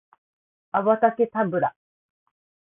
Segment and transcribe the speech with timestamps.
[0.71, 1.75] アバタケタブラ